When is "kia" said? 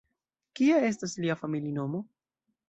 0.59-0.79